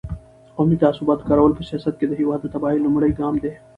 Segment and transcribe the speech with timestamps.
[0.47, 3.53] د قومي تعصباتو کارول په سیاست کې د هېواد د تباهۍ لومړی ګام دی.